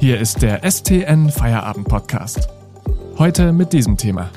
[0.00, 2.48] Hier ist der STN Feierabend Podcast.
[3.18, 4.30] Heute mit diesem Thema.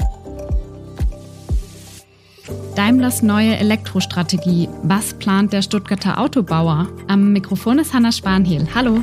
[2.75, 4.68] Daimlers neue Elektrostrategie.
[4.84, 6.89] Was plant der Stuttgarter Autobauer?
[7.07, 8.68] Am Mikrofon ist Hanna Spanhiel.
[8.75, 9.02] Hallo.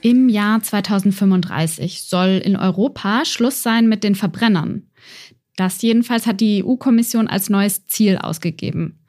[0.00, 4.92] Im Jahr 2035 soll in Europa Schluss sein mit den Verbrennern.
[5.56, 9.00] Das jedenfalls hat die EU-Kommission als neues Ziel ausgegeben.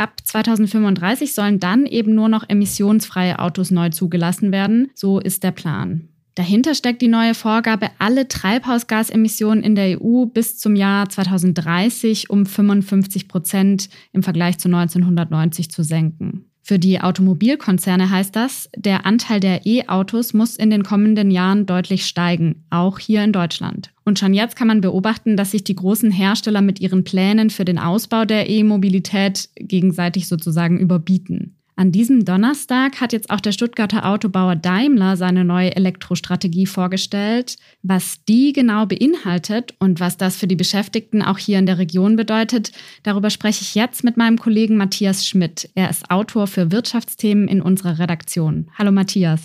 [0.00, 4.88] Ab 2035 sollen dann eben nur noch emissionsfreie Autos neu zugelassen werden.
[4.94, 6.08] So ist der Plan.
[6.36, 12.46] Dahinter steckt die neue Vorgabe, alle Treibhausgasemissionen in der EU bis zum Jahr 2030 um
[12.46, 16.49] 55 Prozent im Vergleich zu 1990 zu senken.
[16.62, 22.06] Für die Automobilkonzerne heißt das, der Anteil der E-Autos muss in den kommenden Jahren deutlich
[22.06, 23.92] steigen, auch hier in Deutschland.
[24.04, 27.64] Und schon jetzt kann man beobachten, dass sich die großen Hersteller mit ihren Plänen für
[27.64, 31.59] den Ausbau der E-Mobilität gegenseitig sozusagen überbieten.
[31.80, 37.56] An diesem Donnerstag hat jetzt auch der Stuttgarter Autobauer Daimler seine neue Elektrostrategie vorgestellt.
[37.82, 42.16] Was die genau beinhaltet und was das für die Beschäftigten auch hier in der Region
[42.16, 45.70] bedeutet, darüber spreche ich jetzt mit meinem Kollegen Matthias Schmidt.
[45.74, 48.70] Er ist Autor für Wirtschaftsthemen in unserer Redaktion.
[48.76, 49.40] Hallo Matthias.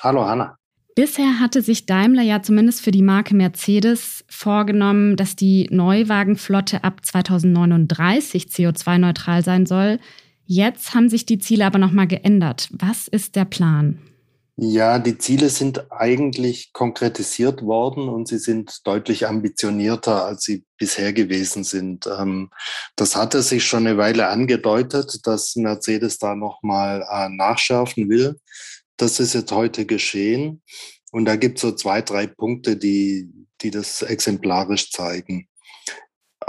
[0.00, 0.54] Hallo Hanna.
[0.94, 7.04] Bisher hatte sich Daimler ja zumindest für die Marke Mercedes vorgenommen, dass die Neuwagenflotte ab
[7.04, 9.98] 2039 CO2-neutral sein soll.
[10.52, 12.70] Jetzt haben sich die Ziele aber nochmal geändert.
[12.72, 14.00] Was ist der Plan?
[14.56, 21.12] Ja, die Ziele sind eigentlich konkretisiert worden und sie sind deutlich ambitionierter, als sie bisher
[21.12, 22.08] gewesen sind.
[22.08, 22.50] Ähm,
[22.96, 28.36] das hatte sich schon eine Weile angedeutet, dass Mercedes da nochmal äh, nachschärfen will.
[28.96, 30.62] Das ist jetzt heute geschehen.
[31.12, 35.46] Und da gibt es so zwei, drei Punkte, die, die das exemplarisch zeigen.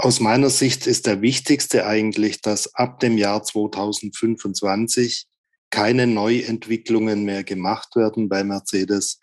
[0.02, 5.26] Aus meiner Sicht ist der wichtigste eigentlich, dass ab dem Jahr 2025
[5.70, 9.20] keine Neuentwicklungen mehr gemacht werden bei Mercedes,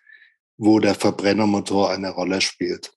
[0.57, 2.93] wo der Verbrennermotor eine Rolle spielt.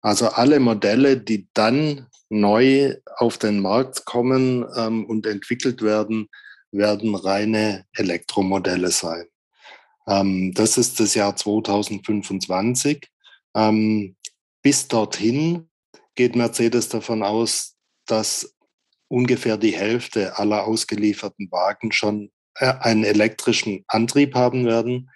[0.00, 6.28] Also alle Modelle, die dann neu auf den Markt kommen ähm, und entwickelt werden,
[6.72, 9.26] werden reine Elektromodelle sein.
[10.08, 13.08] Ähm, das ist das Jahr 2025.
[13.54, 14.16] Ähm,
[14.62, 15.69] bis dorthin
[16.20, 18.54] geht Mercedes davon aus, dass
[19.08, 25.08] ungefähr die Hälfte aller ausgelieferten Wagen schon äh, einen elektrischen Antrieb haben werden.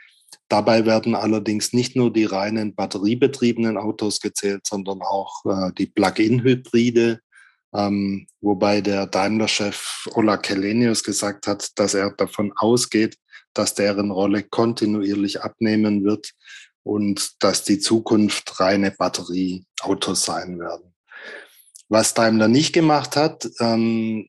[0.48, 7.21] Dabei werden allerdings nicht nur die reinen batteriebetriebenen Autos gezählt, sondern auch äh, die Plug-in-Hybride,
[7.75, 13.19] ähm, wobei der Daimler-Chef Ola Kelenius gesagt hat, dass er davon ausgeht,
[13.53, 16.31] dass deren Rolle kontinuierlich abnehmen wird
[16.82, 20.94] und dass die Zukunft reine Batterieautos sein werden.
[21.89, 24.28] Was Daimler nicht gemacht hat, ähm,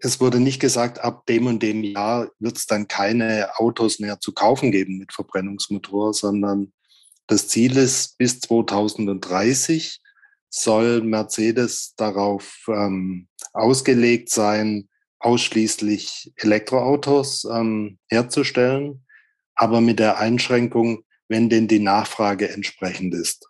[0.00, 4.20] es wurde nicht gesagt, ab dem und dem Jahr wird es dann keine Autos mehr
[4.20, 6.72] zu kaufen geben mit Verbrennungsmotor, sondern
[7.26, 10.00] das Ziel ist, bis 2030
[10.50, 14.88] soll Mercedes darauf ähm, ausgelegt sein,
[15.18, 19.04] ausschließlich Elektroautos ähm, herzustellen
[19.58, 23.48] aber mit der Einschränkung, wenn denn die Nachfrage entsprechend ist.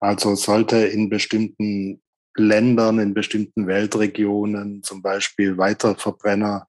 [0.00, 2.00] Also sollte in bestimmten
[2.36, 6.68] Ländern, in bestimmten Weltregionen zum Beispiel Weiterverbrenner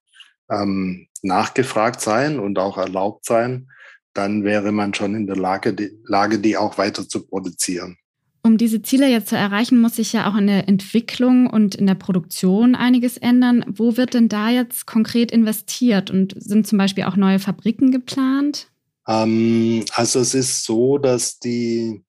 [0.49, 3.67] ähm, nachgefragt sein und auch erlaubt sein,
[4.13, 7.97] dann wäre man schon in der Lage, die, Lage, die auch weiter zu produzieren.
[8.43, 11.85] Um diese Ziele jetzt zu erreichen, muss sich ja auch in der Entwicklung und in
[11.85, 13.65] der Produktion einiges ändern.
[13.67, 18.69] Wo wird denn da jetzt konkret investiert und sind zum Beispiel auch neue Fabriken geplant?
[19.05, 22.03] Ähm, also es ist so, dass die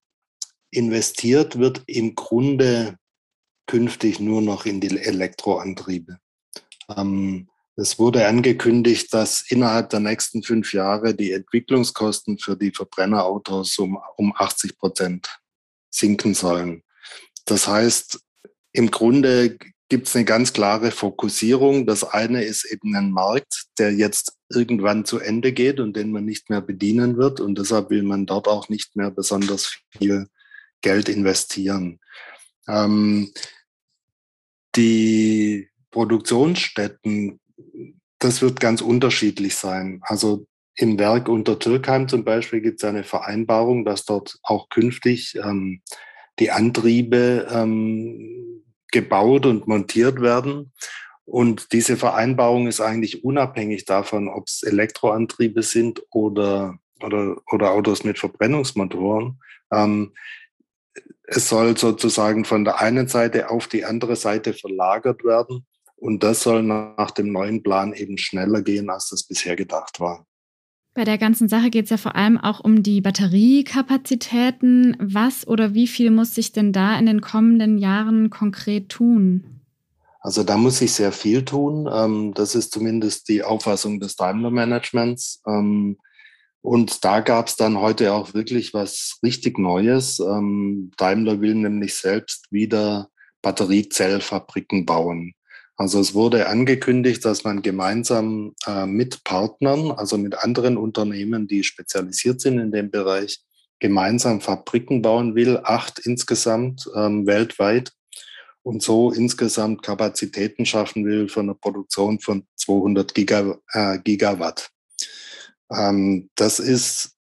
[0.71, 2.97] investiert wird im Grunde
[3.67, 6.19] künftig nur noch in die Elektroantriebe.
[6.95, 13.77] Ähm, es wurde angekündigt, dass innerhalb der nächsten fünf Jahre die Entwicklungskosten für die Verbrennerautos
[13.79, 15.39] um, um 80 Prozent
[15.89, 16.83] sinken sollen.
[17.45, 18.19] Das heißt,
[18.73, 19.57] im Grunde
[19.87, 21.85] gibt es eine ganz klare Fokussierung.
[21.85, 26.25] Das eine ist eben ein Markt, der jetzt irgendwann zu Ende geht und den man
[26.25, 27.39] nicht mehr bedienen wird.
[27.39, 30.27] Und deshalb will man dort auch nicht mehr besonders viel
[30.81, 31.99] Geld investieren.
[32.67, 33.31] Ähm,
[34.75, 37.39] die Produktionsstätten,
[38.19, 40.01] das wird ganz unterschiedlich sein.
[40.03, 40.45] Also
[40.75, 45.81] im Werk unter Türkheim zum Beispiel gibt es eine Vereinbarung, dass dort auch künftig ähm,
[46.39, 50.71] die Antriebe ähm, gebaut und montiert werden.
[51.25, 58.03] Und diese Vereinbarung ist eigentlich unabhängig davon, ob es Elektroantriebe sind oder, oder, oder Autos
[58.03, 59.39] mit Verbrennungsmotoren.
[59.71, 60.13] Ähm,
[61.31, 65.65] es soll sozusagen von der einen Seite auf die andere Seite verlagert werden
[65.95, 70.25] Und das soll nach dem neuen Plan eben schneller gehen, als das bisher gedacht war.
[70.95, 74.97] Bei der ganzen Sache geht es ja vor allem auch um die Batteriekapazitäten.
[74.99, 79.61] Was oder wie viel muss sich denn da in den kommenden Jahren konkret tun?
[80.21, 81.87] Also da muss sich sehr viel tun.
[81.91, 85.41] Ähm, das ist zumindest die Auffassung des Daimler-Managements.
[86.61, 90.19] Und da gab es dann heute auch wirklich was richtig Neues.
[90.19, 93.09] Ähm, Daimler will nämlich selbst wieder
[93.41, 95.33] Batteriezellfabriken bauen.
[95.77, 101.63] Also es wurde angekündigt, dass man gemeinsam äh, mit Partnern, also mit anderen Unternehmen, die
[101.63, 103.39] spezialisiert sind in dem Bereich,
[103.79, 107.93] gemeinsam Fabriken bauen will, acht insgesamt ähm, weltweit
[108.61, 114.69] und so insgesamt Kapazitäten schaffen will für eine Produktion von 200 Giga, äh, Gigawatt.
[115.71, 117.15] Ähm, das ist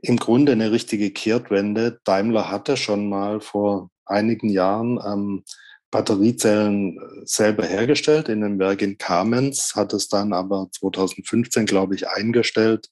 [0.00, 2.00] im Grunde eine richtige Kehrtwende.
[2.04, 5.44] Daimler hatte schon mal vor einigen Jahren ähm,
[5.90, 11.94] Batteriezellen äh, selber hergestellt in einem Werk in Kamenz, hat es dann aber 2015, glaube
[11.94, 12.90] ich, eingestellt,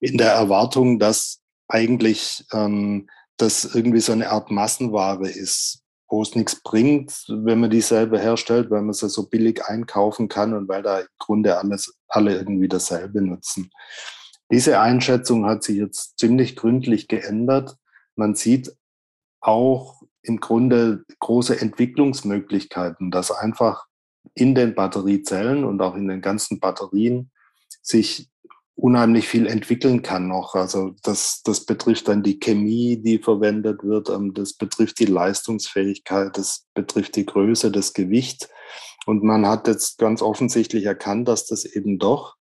[0.00, 6.34] in der Erwartung, dass eigentlich ähm, das irgendwie so eine Art Massenware ist, wo es
[6.34, 10.68] nichts bringt, wenn man die selber herstellt, weil man sie so billig einkaufen kann und
[10.68, 13.70] weil da im Grunde alles, alle irgendwie dasselbe nutzen.
[14.50, 17.76] Diese Einschätzung hat sich jetzt ziemlich gründlich geändert.
[18.14, 18.74] Man sieht
[19.40, 23.86] auch im Grunde große Entwicklungsmöglichkeiten, dass einfach
[24.34, 27.30] in den Batteriezellen und auch in den ganzen Batterien
[27.82, 28.30] sich
[28.76, 30.54] unheimlich viel entwickeln kann noch.
[30.54, 36.36] Also das, das betrifft dann die Chemie, die verwendet wird, ähm, das betrifft die Leistungsfähigkeit,
[36.36, 38.48] das betrifft die Größe, das Gewicht.
[39.06, 42.36] Und man hat jetzt ganz offensichtlich erkannt, dass das eben doch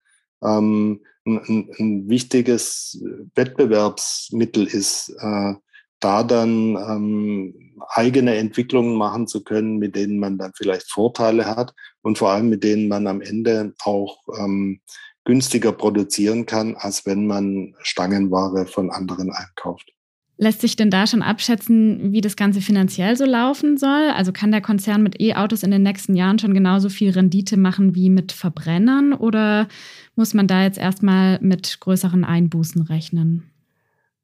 [0.42, 1.02] ähm,
[1.36, 3.02] ein, ein wichtiges
[3.34, 5.54] Wettbewerbsmittel ist, äh,
[6.00, 11.74] da dann ähm, eigene Entwicklungen machen zu können, mit denen man dann vielleicht Vorteile hat
[12.02, 14.80] und vor allem mit denen man am Ende auch ähm,
[15.24, 19.92] günstiger produzieren kann, als wenn man Stangenware von anderen einkauft.
[20.40, 24.10] Lässt sich denn da schon abschätzen, wie das Ganze finanziell so laufen soll?
[24.14, 27.96] Also kann der Konzern mit E-Autos in den nächsten Jahren schon genauso viel Rendite machen
[27.96, 29.66] wie mit Verbrennern oder
[30.14, 33.50] muss man da jetzt erstmal mit größeren Einbußen rechnen?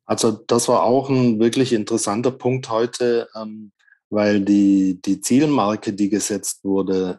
[0.06, 3.72] Also das war auch ein wirklich interessanter Punkt heute, ähm,
[4.08, 7.18] weil die, die Zielmarke, die gesetzt wurde,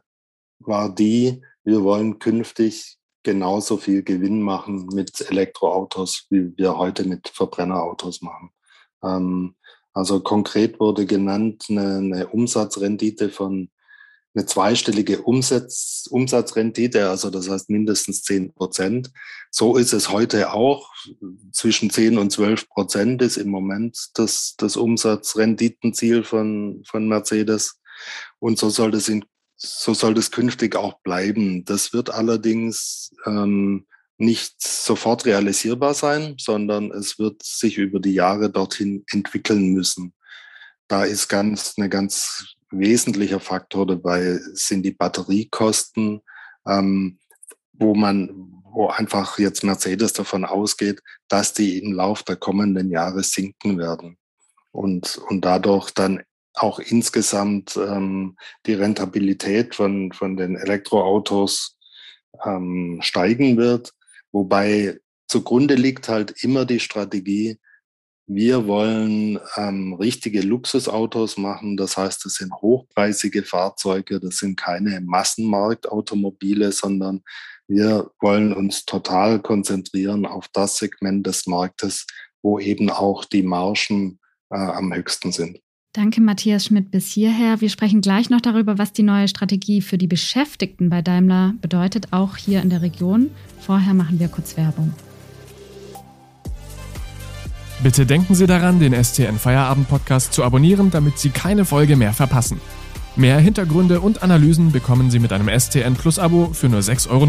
[0.60, 7.28] war die, wir wollen künftig genauso viel Gewinn machen mit Elektroautos, wie wir heute mit
[7.28, 8.52] Verbrennerautos machen.
[9.06, 9.56] Ähm,
[9.94, 13.70] also konkret wurde genannt eine, eine Umsatzrendite von
[14.36, 19.12] eine zweistellige Umsatz, Umsatzrendite, also das heißt mindestens 10 Prozent.
[19.50, 20.92] So ist es heute auch.
[21.54, 27.80] Zwischen 10 und 12 Prozent ist im Moment das, das Umsatzrenditenziel von, von Mercedes.
[28.40, 29.24] Und so soll das in,
[29.56, 31.64] so soll das künftig auch bleiben.
[31.64, 33.86] Das wird allerdings ähm,
[34.18, 40.14] nicht sofort realisierbar sein, sondern es wird sich über die Jahre dorthin entwickeln müssen.
[40.88, 46.22] Da ist ganz eine ganz wesentlicher Faktor dabei sind die Batteriekosten,
[46.68, 47.20] ähm,
[47.74, 53.24] wo man, wo einfach jetzt Mercedes davon ausgeht, dass die im Lauf der kommenden Jahre
[53.24, 54.18] sinken werden
[54.72, 56.24] und, und dadurch dann
[56.54, 61.78] auch insgesamt ähm, die Rentabilität von, von den Elektroautos
[62.46, 63.92] ähm, steigen wird.
[64.36, 65.00] Wobei
[65.30, 67.58] zugrunde liegt halt immer die Strategie,
[68.28, 71.78] wir wollen ähm, richtige Luxusautos machen.
[71.78, 77.22] Das heißt, das sind hochpreisige Fahrzeuge, das sind keine Massenmarktautomobile, sondern
[77.70, 82.06] wir wollen uns total konzentrieren auf das Segment des Marktes,
[82.42, 85.62] wo eben auch die Margen äh, am höchsten sind.
[85.96, 87.62] Danke, Matthias Schmidt, bis hierher.
[87.62, 92.08] Wir sprechen gleich noch darüber, was die neue Strategie für die Beschäftigten bei Daimler bedeutet,
[92.12, 93.30] auch hier in der Region.
[93.62, 94.94] Vorher machen wir kurz Werbung.
[97.82, 102.12] Bitte denken Sie daran, den STN Feierabend Podcast zu abonnieren, damit Sie keine Folge mehr
[102.12, 102.60] verpassen.
[103.16, 107.26] Mehr Hintergründe und Analysen bekommen Sie mit einem STN Plus Abo für nur 6,90 Euro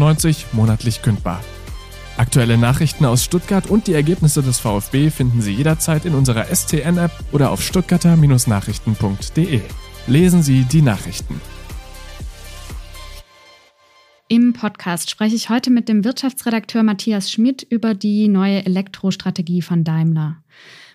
[0.51, 1.39] monatlich kündbar.
[2.17, 7.11] Aktuelle Nachrichten aus Stuttgart und die Ergebnisse des VfB finden Sie jederzeit in unserer STN-App
[7.31, 9.61] oder auf stuttgarter-nachrichten.de.
[10.07, 11.39] Lesen Sie die Nachrichten.
[14.29, 19.83] Im Podcast spreche ich heute mit dem Wirtschaftsredakteur Matthias Schmidt über die neue Elektrostrategie von
[19.83, 20.37] Daimler.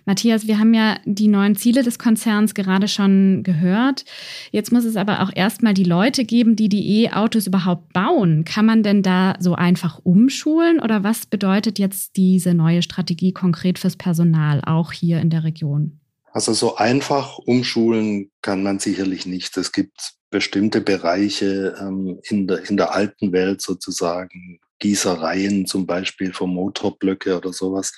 [0.05, 4.03] Matthias, wir haben ja die neuen Ziele des Konzerns gerade schon gehört.
[4.51, 8.43] Jetzt muss es aber auch erstmal die Leute geben, die die E-Autos überhaupt bauen.
[8.43, 13.79] Kann man denn da so einfach umschulen oder was bedeutet jetzt diese neue Strategie konkret
[13.79, 15.99] fürs Personal, auch hier in der Region?
[16.33, 19.55] Also so einfach umschulen kann man sicherlich nicht.
[19.55, 26.33] Es gibt bestimmte Bereiche ähm, in, der, in der alten Welt sozusagen, Gießereien zum Beispiel
[26.33, 27.93] für Motorblöcke oder sowas,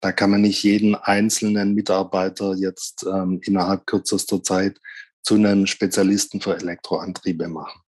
[0.00, 4.80] da kann man nicht jeden einzelnen Mitarbeiter jetzt ähm, innerhalb kürzester Zeit
[5.22, 7.82] zu einem Spezialisten für Elektroantriebe machen.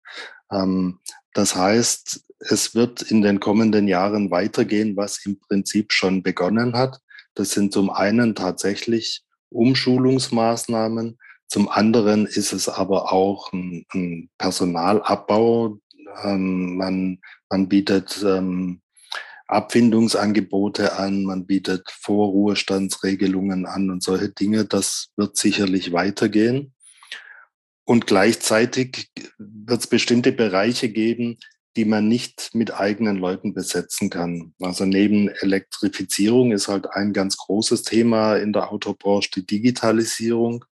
[0.50, 0.98] Ähm,
[1.32, 6.98] das heißt, es wird in den kommenden Jahren weitergehen, was im Prinzip schon begonnen hat.
[7.34, 15.78] Das sind zum einen tatsächlich Umschulungsmaßnahmen, zum anderen ist es aber auch ein, ein Personalabbau.
[16.22, 18.80] Ähm, man, man bietet ähm,
[19.46, 24.64] Abfindungsangebote an, man bietet Vorruhestandsregelungen an und solche Dinge.
[24.64, 26.72] Das wird sicherlich weitergehen.
[27.84, 31.38] Und gleichzeitig wird es bestimmte Bereiche geben,
[31.76, 34.54] die man nicht mit eigenen Leuten besetzen kann.
[34.60, 40.64] Also neben Elektrifizierung ist halt ein ganz großes Thema in der Autobranche die Digitalisierung.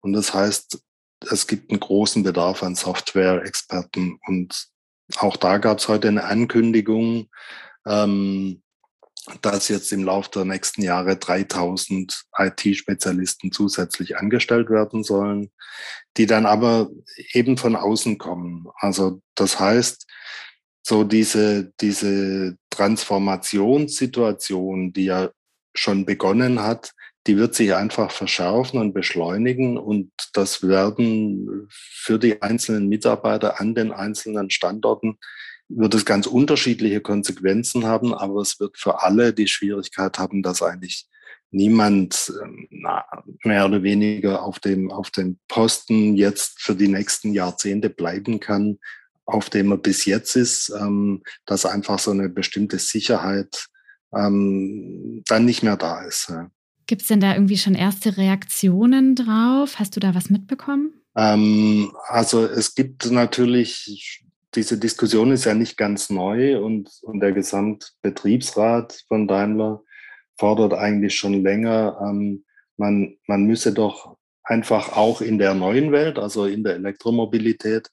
[0.00, 0.80] Und das heißt,
[1.30, 4.18] es gibt einen großen Bedarf an Software-Experten.
[4.26, 4.68] Und
[5.18, 7.28] auch da gab es heute eine Ankündigung,
[7.86, 8.62] ähm,
[9.40, 15.50] dass jetzt im Laufe der nächsten Jahre 3000 IT-Spezialisten zusätzlich angestellt werden sollen,
[16.16, 16.90] die dann aber
[17.32, 18.66] eben von außen kommen.
[18.76, 20.06] Also das heißt,
[20.86, 25.30] so diese, diese Transformationssituation, die ja
[25.74, 26.92] schon begonnen hat,
[27.26, 33.74] die wird sich einfach verschärfen und beschleunigen und das werden für die einzelnen Mitarbeiter an
[33.74, 35.18] den einzelnen Standorten
[35.68, 40.62] wird es ganz unterschiedliche Konsequenzen haben, aber es wird für alle die Schwierigkeit haben, dass
[40.62, 41.06] eigentlich
[41.50, 42.68] niemand ähm,
[43.44, 48.78] mehr oder weniger auf dem, auf dem Posten jetzt für die nächsten Jahrzehnte bleiben kann,
[49.24, 53.68] auf dem er bis jetzt ist, ähm, dass einfach so eine bestimmte Sicherheit
[54.14, 56.28] ähm, dann nicht mehr da ist.
[56.28, 56.50] Ja.
[56.86, 59.78] Gibt es denn da irgendwie schon erste Reaktionen drauf?
[59.78, 60.92] Hast du da was mitbekommen?
[61.16, 64.24] Ähm, also es gibt natürlich,
[64.54, 69.82] diese Diskussion ist ja nicht ganz neu und, und der Gesamtbetriebsrat von Daimler
[70.36, 72.44] fordert eigentlich schon länger, ähm,
[72.76, 77.90] man, man müsse doch einfach auch in der neuen Welt, also in der Elektromobilität,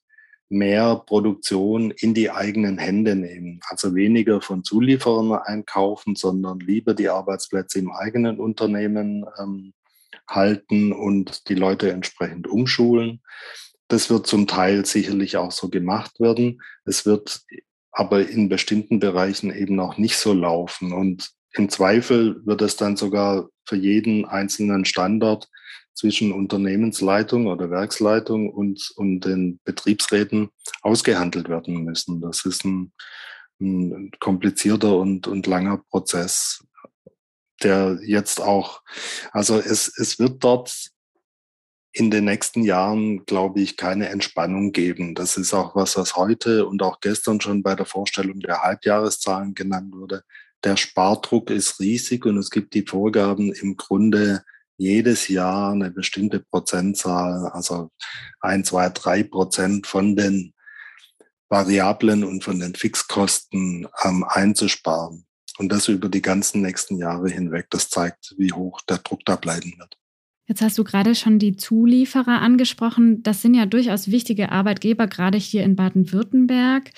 [0.51, 3.59] mehr Produktion in die eigenen Hände nehmen.
[3.69, 9.73] Also weniger von Zulieferern einkaufen, sondern lieber die Arbeitsplätze im eigenen Unternehmen ähm,
[10.27, 13.21] halten und die Leute entsprechend umschulen.
[13.87, 16.61] Das wird zum Teil sicherlich auch so gemacht werden.
[16.85, 17.41] Es wird
[17.91, 20.93] aber in bestimmten Bereichen eben auch nicht so laufen.
[20.93, 25.49] Und im Zweifel wird es dann sogar für jeden einzelnen Standort
[25.93, 30.49] zwischen Unternehmensleitung oder Werksleitung und, und den Betriebsräten
[30.81, 32.21] ausgehandelt werden müssen.
[32.21, 32.91] Das ist ein,
[33.59, 36.63] ein komplizierter und, und langer Prozess,
[37.61, 38.81] der jetzt auch,
[39.31, 40.91] also es, es wird dort
[41.93, 45.13] in den nächsten Jahren, glaube ich, keine Entspannung geben.
[45.13, 49.53] Das ist auch was, was heute und auch gestern schon bei der Vorstellung der Halbjahreszahlen
[49.53, 50.23] genannt wurde.
[50.63, 54.43] Der Spardruck ist riesig und es gibt die Vorgaben im Grunde
[54.77, 57.91] jedes Jahr eine bestimmte Prozentzahl, also
[58.39, 60.53] ein, zwei, drei Prozent von den
[61.49, 65.25] Variablen und von den Fixkosten ähm, einzusparen.
[65.57, 67.67] Und das über die ganzen nächsten Jahre hinweg.
[67.69, 69.97] Das zeigt, wie hoch der Druck da bleiben wird.
[70.47, 73.21] Jetzt hast du gerade schon die Zulieferer angesprochen.
[73.23, 76.91] Das sind ja durchaus wichtige Arbeitgeber, gerade hier in Baden-Württemberg.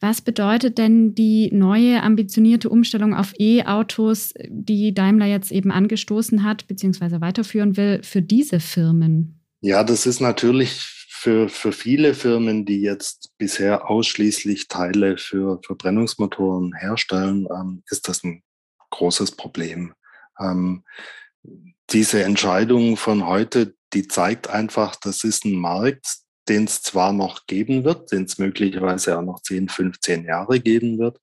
[0.00, 6.66] Was bedeutet denn die neue ambitionierte Umstellung auf E-Autos, die Daimler jetzt eben angestoßen hat
[6.66, 7.20] bzw.
[7.20, 9.40] weiterführen will, für diese Firmen?
[9.60, 16.74] Ja, das ist natürlich für, für viele Firmen, die jetzt bisher ausschließlich Teile für Verbrennungsmotoren
[16.74, 18.42] herstellen, ähm, ist das ein
[18.88, 19.92] großes Problem.
[20.38, 20.82] Ähm,
[21.90, 26.06] diese Entscheidung von heute, die zeigt einfach, das ist ein Markt,
[26.50, 30.98] den es zwar noch geben wird, den es möglicherweise auch noch 10, 15 Jahre geben
[30.98, 31.20] wird,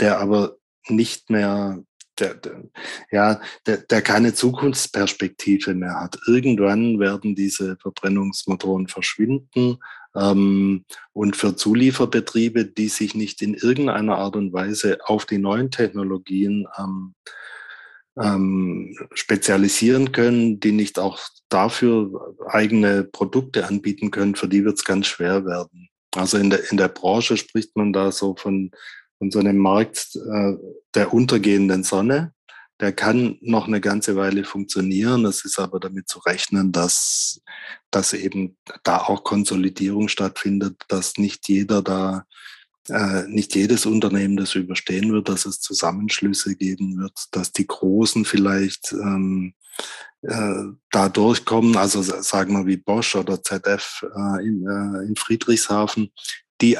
[0.00, 0.56] der aber
[0.88, 1.84] nicht mehr,
[2.18, 2.62] der, der,
[3.10, 6.18] ja, der, der keine Zukunftsperspektive mehr hat.
[6.26, 9.76] Irgendwann werden diese Verbrennungsmotoren verschwinden.
[10.16, 15.70] Ähm, und für Zulieferbetriebe, die sich nicht in irgendeiner Art und Weise auf die neuen
[15.70, 17.14] Technologien ähm,
[18.20, 24.84] ähm, spezialisieren können, die nicht auch dafür eigene Produkte anbieten können, für die wird es
[24.84, 25.88] ganz schwer werden.
[26.14, 28.70] Also in der, in der Branche spricht man da so von,
[29.18, 30.54] von so einem Markt äh,
[30.94, 32.32] der untergehenden Sonne.
[32.80, 35.24] Der kann noch eine ganze Weile funktionieren.
[35.24, 37.40] Es ist aber damit zu rechnen, dass,
[37.90, 42.24] dass eben da auch Konsolidierung stattfindet, dass nicht jeder da
[42.88, 48.24] äh, nicht jedes Unternehmen das überstehen wird, dass es Zusammenschlüsse geben wird, dass die Großen
[48.24, 49.54] vielleicht ähm,
[50.22, 56.12] äh, da durchkommen, also sagen wir wie Bosch oder ZF äh, in, äh, in Friedrichshafen,
[56.60, 56.78] die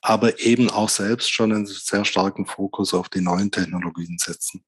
[0.00, 4.64] aber eben auch selbst schon einen sehr starken Fokus auf die neuen Technologien setzen.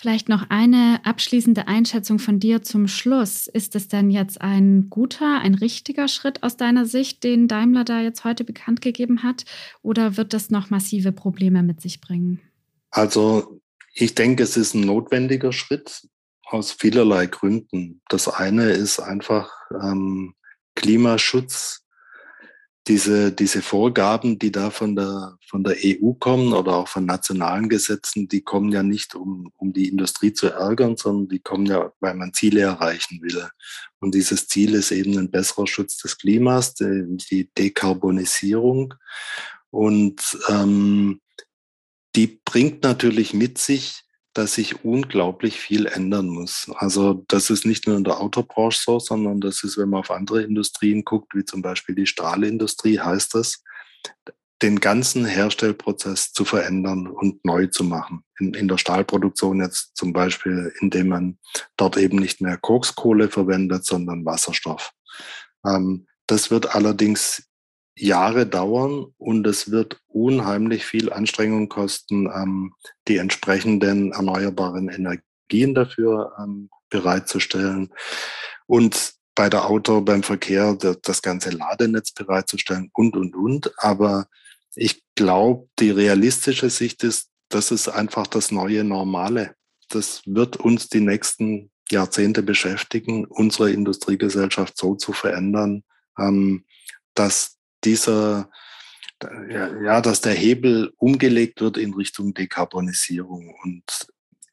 [0.00, 3.48] Vielleicht noch eine abschließende Einschätzung von dir zum Schluss.
[3.48, 8.00] Ist es denn jetzt ein guter, ein richtiger Schritt aus deiner Sicht, den Daimler da
[8.00, 9.44] jetzt heute bekannt gegeben hat?
[9.82, 12.40] Oder wird das noch massive Probleme mit sich bringen?
[12.90, 13.60] Also
[13.92, 16.06] ich denke, es ist ein notwendiger Schritt
[16.44, 18.00] aus vielerlei Gründen.
[18.08, 19.50] Das eine ist einfach
[19.82, 20.36] ähm,
[20.76, 21.87] Klimaschutz
[22.88, 27.68] diese, diese Vorgaben, die da von der, von der EU kommen oder auch von nationalen
[27.68, 31.92] Gesetzen, die kommen ja nicht, um, um die Industrie zu ärgern, sondern die kommen ja,
[32.00, 33.46] weil man Ziele erreichen will.
[34.00, 38.94] Und dieses Ziel ist eben ein besserer Schutz des Klimas, die, die Dekarbonisierung.
[39.70, 41.20] Und ähm,
[42.16, 44.07] die bringt natürlich mit sich,
[44.38, 46.70] dass sich unglaublich viel ändern muss.
[46.76, 50.12] Also das ist nicht nur in der Autobranche so, sondern das ist, wenn man auf
[50.12, 53.64] andere Industrien guckt, wie zum Beispiel die Stahlindustrie, heißt das,
[54.62, 58.22] den ganzen Herstellprozess zu verändern und neu zu machen.
[58.38, 61.38] In, in der Stahlproduktion jetzt zum Beispiel, indem man
[61.76, 64.92] dort eben nicht mehr Kokskohle verwendet, sondern Wasserstoff.
[65.66, 67.48] Ähm, das wird allerdings
[67.98, 72.74] Jahre dauern und es wird unheimlich viel Anstrengung kosten, ähm,
[73.08, 77.90] die entsprechenden erneuerbaren Energien dafür ähm, bereitzustellen
[78.66, 83.72] und bei der Auto, beim Verkehr das, ganze Ladenetz bereitzustellen und, und, und.
[83.78, 84.26] Aber
[84.74, 89.54] ich glaube, die realistische Sicht ist, das ist einfach das neue Normale.
[89.90, 95.84] Das wird uns die nächsten Jahrzehnte beschäftigen, unsere Industriegesellschaft so zu verändern,
[96.18, 96.64] ähm,
[97.14, 97.57] dass
[97.88, 98.50] dieser,
[99.50, 103.54] ja, dass der Hebel umgelegt wird in Richtung Dekarbonisierung.
[103.62, 103.84] Und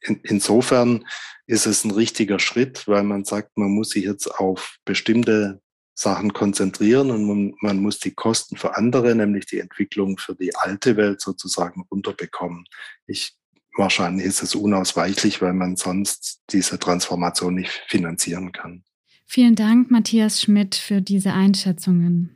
[0.01, 1.05] in, insofern
[1.47, 5.61] ist es ein richtiger Schritt, weil man sagt, man muss sich jetzt auf bestimmte
[5.93, 10.53] Sachen konzentrieren und man, man, muss die Kosten für andere, nämlich die Entwicklung für die
[10.55, 12.65] alte Welt sozusagen runterbekommen.
[13.07, 13.35] Ich,
[13.77, 18.83] wahrscheinlich ist es unausweichlich, weil man sonst diese Transformation nicht finanzieren kann.
[19.25, 22.34] Vielen Dank, Matthias Schmidt, für diese Einschätzungen.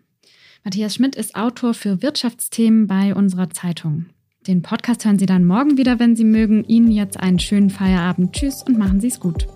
[0.64, 4.08] Matthias Schmidt ist Autor für Wirtschaftsthemen bei unserer Zeitung.
[4.48, 6.64] Den Podcast hören Sie dann morgen wieder, wenn Sie mögen.
[6.66, 8.34] Ihnen jetzt einen schönen Feierabend.
[8.34, 9.48] Tschüss und machen Sie es gut.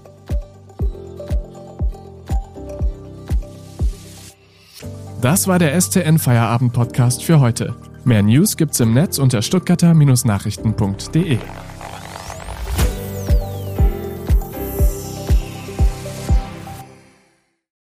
[5.22, 7.76] Das war der STN Feierabend Podcast für heute.
[8.04, 11.38] Mehr News gibt's im Netz unter stuttgarter-nachrichten.de.